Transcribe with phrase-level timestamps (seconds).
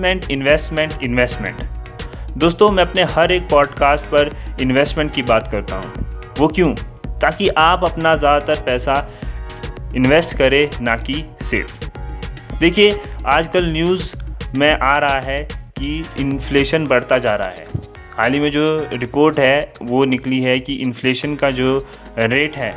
[0.00, 1.56] Investment investment investment
[2.38, 4.30] दोस्तों, मैं अपने हर एक पॉडकास्ट पर
[4.60, 5.92] इन्वेस्टमेंट की बात करता हूँ।
[6.38, 6.74] वो क्यों?
[7.20, 9.08] ताकि आप अपना ज़्यादातर पैसा
[9.96, 11.66] इन्वेस्ट करें, ना कि सेव
[12.60, 14.16] देखिए, आजकल न्यूज़
[14.56, 17.66] में आ रहा है कि इन्फ्लेशन बढ़ता जा रहा है।
[18.16, 21.88] हाल ही में जो रिपोर्ट है, वो निकली है कि इन्फ्लेशन का जो
[22.18, 22.72] रेट है,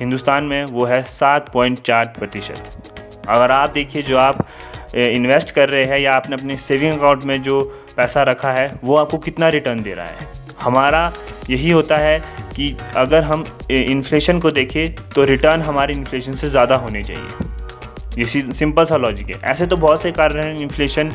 [0.00, 2.92] हिंदुस्तान में वो है सात पॉइंट चार प्रतिशत।
[3.28, 4.46] अगर आप देखिए, जो आप
[4.94, 7.60] इन्वेस्ट कर रहे हैं या आपने अपने सेविंग अकाउंट में जो
[7.96, 11.12] पैसा रखा है, वो आपको कितना रिटर्न दे रहा है। हमारा
[11.50, 12.18] यही होता है
[12.54, 18.52] कि अगर हम इन्फ्लेशन को देखें तो रिटर्न हमारे इन्फ्लेशन से ज़्यादा होने चाहिए। ये
[18.52, 21.10] सिंपल सा लॉजिक है। ऐसे तो बहुत से कारण हैं इन्फ्लेशन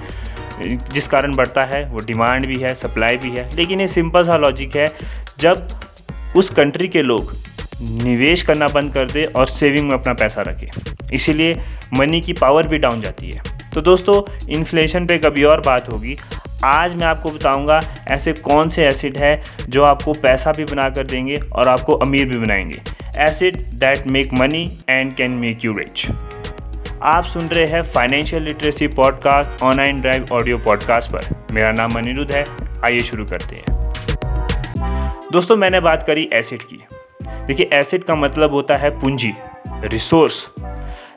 [0.93, 4.38] जिस कारण बढ़ता है, वो डिमांड भी है सप्लाई भी है। लेकिन ये सिंपल सा
[4.38, 4.91] लॉजिक है,
[5.40, 5.70] जब
[6.35, 7.34] उस कंट्री के लोग
[7.81, 10.70] निवेश करना बंद कर दे और सेविंग में अपना पैसा रखे।
[11.13, 11.55] इसीलिए
[11.93, 13.41] मनी की पावर भी डाउन जाती है।
[13.73, 16.16] तो दोस्तों इन्फ्लेशन पे कभी और बात होगी।
[16.63, 21.05] आज मैं आपको बताऊँगा ऐसे कौन से एसिड है जो आपको पैसा भी बना कर
[21.05, 22.82] देंगे और आपको अमीर भी बनाएँगे।
[23.18, 26.07] Assets that make money and can make you rich
[27.04, 32.32] आप सुन रहे हैं financial literacy podcast online drive audio podcast पर। मेरा नाम अनिरुद्ध
[32.32, 32.45] है।
[32.85, 33.79] आइए शुरू करते हैं।
[35.34, 36.84] दोस्तों, मैंने बात करी एसिड की।
[37.48, 39.34] देखिए एसिड का मतलब होता है पूंजी
[39.67, 40.49] रिसोर्स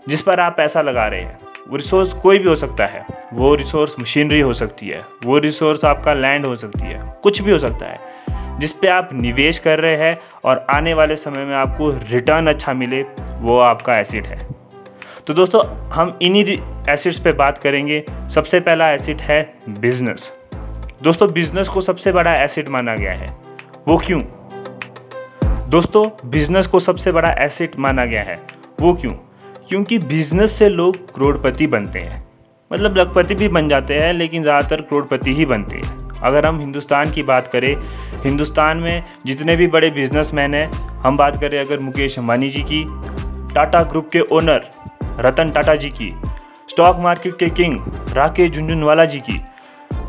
[0.08, 3.54] जिस पर आप पैसा लगा रहे हैं। वो रिसोर्स कोई भी हो सकता है। वो
[3.54, 7.58] रिसोर्स मशीनरी हो सकती है। वो रिसोर्स आपका लैंड हो सकती है। कुछ भी हो
[7.58, 7.96] सकता है।
[8.58, 12.72] जिस पे आप निवेश कर रहे हैं और आने वाले समय में आपको रिटर्न अच्छा
[12.72, 13.02] मिले,
[13.40, 14.48] वो आपका एसिड है।
[15.26, 20.36] तो दोस्तों, हम इन्हीं एसिड्स पे बात करेंगे। सबसे पहला एसिड है बिज़नेस
[21.02, 23.26] दोस्तों बिज़नेस को सबसे बड़ा एसिड माना गया है।
[23.88, 24.22] वो क्यों?
[25.70, 28.42] दोस्तों बिज़नेस को सबसे बड़ा एसिड माना गया है।
[28.80, 29.12] वो क्यों?
[29.68, 32.22] क्योंकि बिज़नेस से लोग करोड़पति बनते हैं।
[32.70, 37.10] मतलब लखपति भी बन जाते हैं, लेकिन ज़्यादातर करोड़पति ही बनते हैं। अगर हम हिंदुस्तान
[37.10, 37.74] की बात करें,
[38.24, 42.84] हिंदुस्तान में जितने भी बड़े बिजनेसमैन हैं, हम बात करें अगर मुकेश अंबानी जी की,
[43.54, 44.70] टाटा ग्रुप के ओनर
[45.20, 46.12] रतन टाटा जी की
[46.68, 47.78] स्टॉक मार्केट के किंग
[48.14, 49.40] राकेश झुंझुनवाला जी की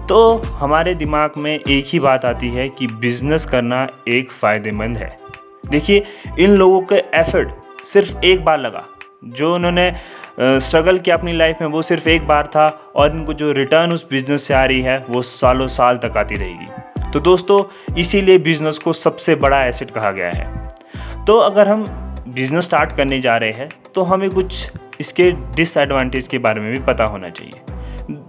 [0.10, 5.18] तो हमारे दिमाग में एक ही बात आती है कि बिज़नेस करना एक फ़ायदेमंद है।
[5.66, 6.04] देखिए,
[6.40, 8.84] इन लोगों के एफर्ट सिर्फ़ एक बार लगा।
[9.28, 9.92] जो उन्होंने
[10.40, 14.06] स्ट्रगल किया अपनी लाइफ में, वो सिर्फ़ एक बार था और इनको जो रिटर्न उस
[14.10, 17.64] बिज़नेस से आ रही है, वो सालों साल तक आती रहेगी। तो दोस्तों,
[17.98, 21.86] इसीलिए बिज़नेस को सबसे बड़ा एसेट कहा गया है। तो अगर हम
[22.28, 26.80] बिज़नेस स्टार्ट करने जा रहे हैं तो हमें कुछ इसके डिसएडवांटेज के बारे में भी
[26.86, 27.62] पता होना चाहिए।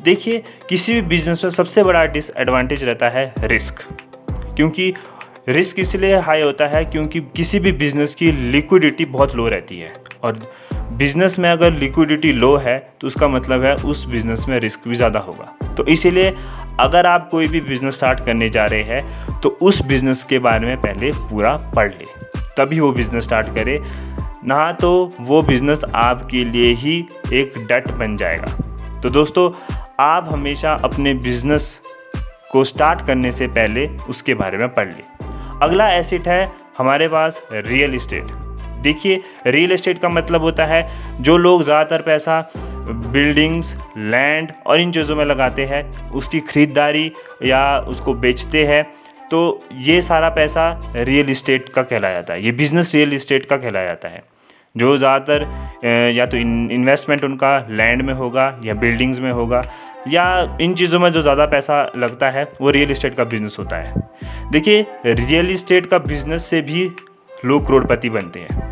[0.04, 3.82] देखिए, किसी भी बिज़नेस में सबसे बड़ा डिसएडवांटेज रहता है रिस्क
[4.56, 4.92] क्योंकि
[5.48, 9.92] रिस्क इसलिए हाई होता है क्योंकि किसी भी बिज़नेस की लिक्विडिटी बहुत लो रहती है।
[10.24, 10.38] और
[10.92, 14.94] बिज़नेस में अगर लिक्विडिटी लो है तो उसका मतलब है उस बिज़नेस में रिस्क भी
[14.94, 16.34] ज़्यादा होगा। तो इसीलिए
[16.80, 20.66] अगर आप कोई भी बिज़नेस स्टार्ट करने जा रहे हैं तो उस बिज़नेस के बारे
[20.66, 22.04] में पहले पूरा पढ़ ले।
[22.58, 23.80] तभी वो बिज़नेस स्टार्ट करे।
[24.44, 26.98] ना तो वो बिज़नेस आपके लिए ही
[27.32, 29.50] एक डट बन जाएगा। तो दोस्तों,
[30.00, 31.80] आप हमेशा अपने बिज़नेस
[32.52, 35.04] को स्टार्ट करने से पहले उसके बारे में पढ़ लें।
[35.62, 38.45] अगला एसिड है हमारे पास रियल इस्टेट
[38.86, 40.86] देखिए रियल एस्टेट का मतलब होता है
[41.20, 42.40] जो लोग ज़्यादातर पैसा
[42.88, 47.10] बिल्डिंग्स लैंड और इन चीज़ों में लगाते हैं, उसकी ख़रीदारी
[47.44, 48.82] या उसको बेचते हैं
[49.30, 49.38] तो
[49.82, 53.86] ये सारा पैसा रियल इस्टेट का कहलाया जाता है। ये बिज़नेस रियल इस्टेट का कहलाया
[53.86, 54.22] जाता है।
[54.74, 59.62] जो ज़्यादातर या तो इन्वेस्टमेंट उनका लैंड में होगा या बिल्डिंग्स में होगा
[60.08, 60.26] या
[60.60, 63.94] इन चीज़ों में जो ज़्यादा पैसा लगता है, वो रियल इस्टेट का बिज़नेस होता है।
[64.52, 66.88] देखिए रियल इस्टेट का बिज़नेस से भी
[67.44, 68.64] लोग करोड़पति बनते हैं।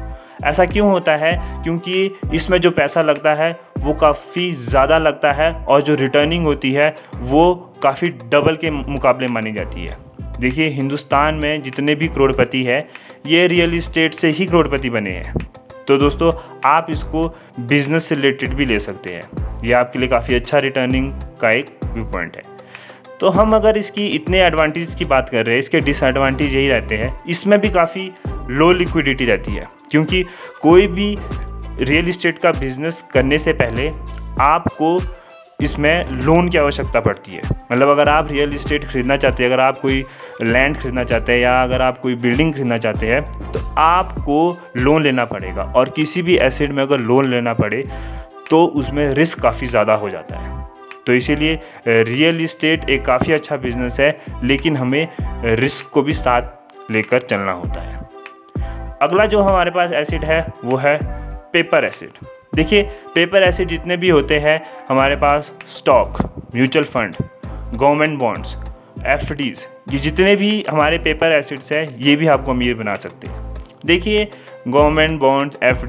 [0.44, 1.62] ऐसा क्यों होता है?
[1.62, 6.72] क्योंकि इसमें जो पैसा लगता है, वो काफ़ी ज़्यादा लगता है और जो रिटर्निंग होती
[6.72, 9.96] है, वो काफ़ी डबल के मुकाबले मानी जाती है।
[10.40, 12.88] देखिए, हिंदुस्तान में जितने भी करोड़पति है,
[13.26, 15.34] ये रियल इस्टेट से ही करोड़पति बने हैं।
[15.88, 16.32] तो दोस्तों,
[16.64, 17.28] आप इसको
[17.60, 19.22] बिज़नेस से रिलेटेड भी ले सकते हैं।
[19.64, 22.42] ये आपके लिए काफ़ी अच्छा रिटर्निंग का एक व्यू पॉइंट है।
[23.20, 26.96] तो हम अगर इसकी इतने एडवांटेज की बात कर रहे हैं, इसके डिसएडवांटेज यही रहते
[26.96, 28.10] हैं, इसमें भी काफ़ी
[28.50, 30.24] लो लिक्विडिटी रहती है। क्योंकि
[30.62, 31.16] कोई भी
[31.80, 33.90] रियल इस्टेट का बिज़नेस करने से पहले
[34.42, 34.98] आपको
[35.60, 37.40] इसमें लोन की आवश्यकता पड़ती है।
[37.72, 40.04] मतलब अगर आप रियल इस्टेट खरीदना चाहते हैं, अगर आप कोई
[40.42, 45.02] लैंड खरीदना चाहते हैं या अगर आप कोई बिल्डिंग खरीदना चाहते हैं तो आपको लोन
[45.02, 47.82] लेना पड़ेगा। और किसी भी एसेट में अगर लोन लेना पड़े
[48.50, 50.62] तो उसमें रिस्क काफ़ी ज़्यादा हो जाता है।
[51.06, 54.10] तो इसीलिए रियल इस्टेट एक काफ़ी अच्छा बिज़नेस है,
[54.44, 55.08] लेकिन हमें
[55.44, 57.93] रिस्क को भी साथ लेकर चलना होता है।
[59.04, 60.98] अगला जो हमारे पास एसिड है, वो है
[61.52, 62.82] पेपर एसिड देखिए
[63.14, 66.18] पेपर एसिड जितने भी होते हैं, हमारे पास stock
[66.54, 67.16] mutual fund
[67.74, 68.56] government bonds
[69.06, 73.54] F ये जितने भी हमारे पेपर एसिड्स हैं, ये भी आपको अमीर बना सकते हैं।
[73.86, 74.28] देखिए
[74.68, 75.86] गवर्नमेंट बॉन्ड्स एफ़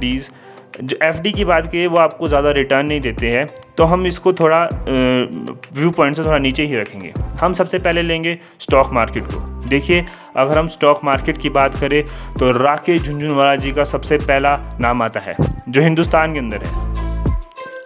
[0.76, 3.46] जो एफडी की बात करिए वो आपको ज़्यादा रिटर्न नहीं देते हैं
[3.78, 4.58] तो हम इसको थोड़ा
[4.88, 9.40] व्यू पॉइंट से थोड़ा नीचे ही रखेंगे। हम सबसे पहले लेंगे स्टॉक मार्केट को।
[9.70, 10.06] देखिए
[10.38, 12.04] अगर हम स्टॉक मार्केट की बात करें
[12.34, 15.36] तो राकेश झुंझुनवाला जी का सबसे पहला नाम आता है,
[15.70, 16.94] जो हिंदुस्तान के अंदर है।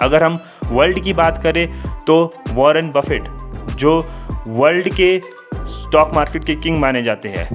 [0.02, 1.68] अगर हम वर्ल्ड की बात करें
[2.06, 3.24] तो वॉरेन बफेट
[3.76, 4.00] जो
[4.48, 5.20] वर्ल्ड के
[5.70, 7.46] स्टॉक मार्केट के किंग माने जाते हैं।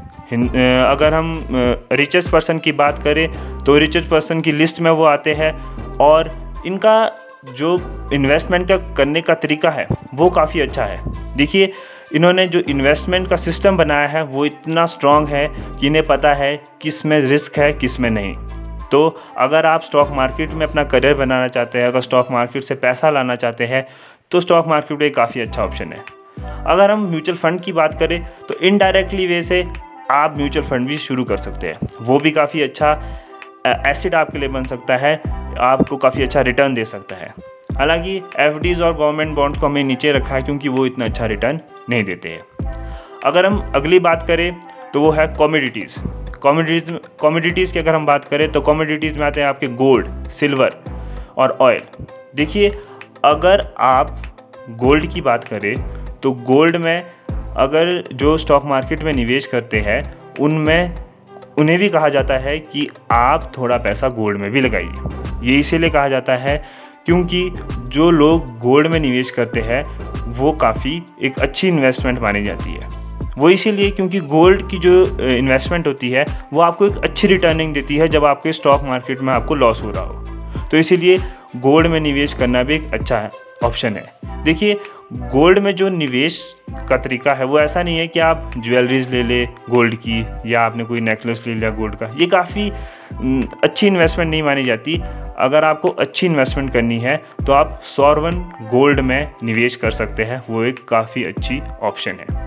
[0.83, 1.49] अगर हम
[1.93, 3.29] रिचेस्ट पर्सन की बात करें
[3.65, 5.53] तो रिचेस्ट पर्सन की लिस्ट में वो आते हैं,
[5.99, 6.31] और
[6.67, 7.11] इनका
[7.49, 7.77] जो
[8.13, 11.73] इन्वेस्टमेंट का करने का तरीका है, वो काफ़ी अच्छा है। देखिए
[12.15, 16.57] इन्होंने जो इन्वेस्टमेंट का सिस्टम बनाया है, वो इतना स्ट्रॉन्ग है कि इन्हें पता है
[16.83, 18.35] किसमें रिस्क है, किसमें नहीं।
[18.91, 19.09] तो
[19.39, 23.11] अगर आप स्टॉक मार्केट में अपना करियर बनाना चाहते हैं, अगर स्टॉक मार्केट से पैसा
[23.11, 23.87] लाना चाहते हैं
[24.31, 26.05] तो स्टॉक मार्केट एक काफ़ी अच्छा ऑप्शन है।
[26.67, 29.65] अगर हम म्यूचुअल फंड की बात करें तो इनडायरेक्टली वे से
[30.11, 32.93] आप म्यूचुअल फंड भी शुरू कर सकते हैं। वो भी काफ़ी अच्छा
[33.67, 35.15] एसिड आपके लिए बन सकता है,
[35.59, 37.33] आपको काफ़ी अच्छा रिटर्न दे सकता है।
[37.77, 41.61] हालाँकि एफ़ और गवर्नमेंट बॉन्ड्स को हमने नीचे रखा है क्योंकि वो इतना अच्छा रिटर्न
[41.91, 42.43] नहीं देते हैं।
[43.25, 44.61] अगर हम अगली बात करें
[44.95, 45.99] तो वो है कॉमोडिटीज़
[46.43, 50.77] कॉमोडिटीज़ कॉमोडिटीज़ की अगर हम बात करें तो कॉमोडिटीज़ में आते हैं आपके गोल्ड सिल्वर
[51.37, 51.81] और ऑयल
[52.37, 52.71] देखिए,
[53.25, 54.17] अगर आप
[54.71, 55.75] गोल्ड की बात करें
[56.21, 57.03] तो गोल्ड में
[57.57, 60.03] अगर जो स्टॉक मार्केट में निवेश करते हैं,
[60.41, 60.95] उनमें,
[61.59, 65.91] उन्हें भी कहा जाता है कि आप थोड़ा पैसा गोल्ड में भी लगाइए। ये इसीलिए
[65.91, 66.57] कहा जाता है
[67.07, 67.51] क्योंकि
[67.89, 69.85] जो लोग गोल्ड में निवेश करते हैं,
[70.33, 72.89] वो काफ़ी एक अच्छी इन्वेस्टमेंट मानी जाती है।
[73.39, 77.97] वो इसीलिए क्योंकि गोल्ड की जो इन्वेस्टमेंट होती है, वो आपको एक अच्छी रिटर्निंग देती
[77.97, 80.25] है जब आपके स्टॉक मार्केट में आपको लॉस हो रहा हो।
[80.71, 81.19] तो इसीलिए
[81.57, 83.31] गोल्ड में निवेश करना भी एक अच्छा
[83.65, 84.75] ऑप्शन है। देखिए
[85.13, 86.41] गोल्ड में जो निवेश
[86.89, 90.61] का तरीका है, वो ऐसा नहीं है कि आप ज्वेलरीज ले ले गोल्ड की, या
[90.61, 92.71] आपने कोई नेकलेस ले लिया गोल्ड का। ये काफ़ी
[93.65, 95.01] अच्छी इन्वेस्टमेंट नहीं मानी जाती।
[95.39, 97.17] अगर आपको अच्छी इन्वेस्टमेंट करनी है
[97.47, 98.39] तो आप सौरवन
[98.71, 102.43] गोल्ड में निवेश कर सकते हैं। वो एक काफ़ी अच्छी ऑप्शन है।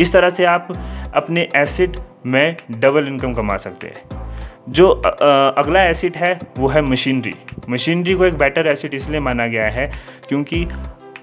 [0.00, 0.68] इस तरह से आप
[1.14, 4.24] अपने एसिड में डबल इनकम कमा सकते हैं।
[4.68, 7.34] जो अगला एसिड है, वो है मशीनरी
[7.68, 9.92] मशीनरी को एक बेटर एसिड इसलिए माना गया है
[10.28, 10.66] क्योंकि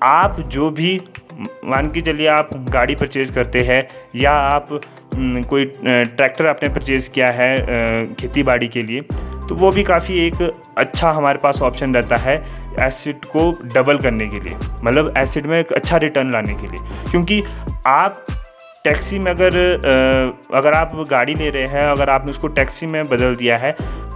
[0.03, 1.01] आप जो भी,
[1.65, 4.69] मान के चलिए आप गाड़ी परचेज़ करते हैं या आप
[5.49, 7.57] कोई ट्रैक्टर आपने परचेज़ किया है
[8.13, 9.01] खेती बाड़ी के लिए
[9.49, 12.45] तो वो भी काफ़ी एक अच्छा हमारे पास ऑप्शन रहता है
[12.79, 16.79] एसिड को डबल करने के लिए मतलब एसिड में एक अच्छा रिटर्न लाने के लिए।
[17.11, 17.43] क्योंकि
[17.85, 18.25] आप
[18.85, 19.55] टैक्सी में अगर
[20.53, 23.71] अगर आप गाड़ी ले रहे हैं, अगर आपने उसको टैक्सी में बदल दिया है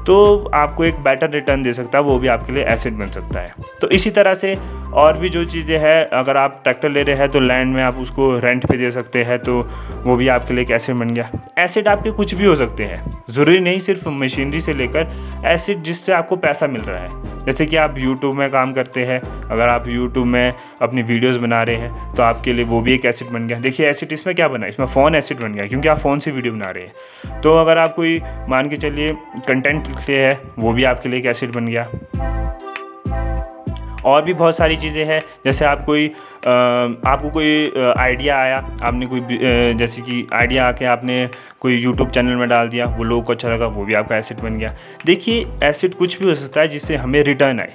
[0.06, 0.16] तो
[0.56, 3.54] आपको एक बेटर रिटर्न दे सकता है, वो भी आपके लिए एसिड बन सकता है।
[3.82, 4.56] तो इसी तरह से
[4.94, 7.98] और भी जो चीज़ें हैं, अगर आप ट्रैक्टर ले रहे हैं तो लैंड में आप
[8.00, 9.60] उसको रेंट पे दे सकते हैं तो
[10.04, 11.30] वो भी आपके लिए एक एसिड बन गया।
[11.60, 16.14] एसिड आपके कुछ भी हो सकते हैं। ज़रूरी नहीं सिर्फ़ मशीनरी से लेकर एसिड जिससे
[16.14, 19.88] आपको पैसा मिल रहा है। जैसे कि आप यूट्यूब में काम करते हैं, अगर आप
[19.88, 23.48] यूट्यूब में अपनी वीडियोज़ बना रहे हैं तो आपके लिए वो भी एक एसिड बन
[23.48, 26.54] गया। देखिए एसिड इसमें क्या इसमें फ़ोन एसिड बन गया क्योंकि आप फ़ोन से वीडियो
[26.54, 28.20] बना रहे हैं। तो अगर आप कोई
[28.50, 29.10] मान के चलिए
[29.48, 31.88] कंटेंट लिखते हैं, वो भी आपके लिए एक एसिड बन गया।
[34.06, 36.08] और भी बहुत सारी चीज़ें हैं, जैसे आप कोई
[36.48, 39.20] आपको कोई आइडिया आया, आपने कोई
[39.78, 43.50] जैसे कि आइडिया आके आपने कोई यूट्यूब चैनल में डाल दिया, वो लोगों को अच्छा
[43.50, 44.70] लगा, वो भी आपका एसिड बन गया।
[45.06, 47.74] देखिए एसिड कुछ भी हो सकता है जिससे हमें रिटर्न आए।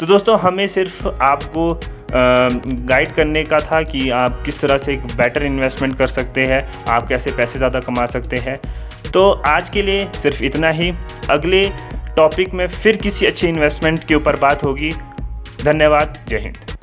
[0.00, 1.72] तो दोस्तों, हमें सिर्फ़ आपको
[2.12, 6.62] गाइड करने का था कि आप किस तरह से एक बेटर इन्वेस्टमेंट कर सकते हैं,
[6.84, 8.60] आप कैसे पैसे ज़्यादा कमा सकते हैं।
[9.12, 10.92] तो आज के लिए सिर्फ़ इतना ही।
[11.30, 11.64] अगले
[12.16, 14.92] टॉपिक में फिर किसी अच्छे इन्वेस्टमेंट के ऊपर बात होगी।
[15.64, 16.75] धन्यवाद, जय हिंद।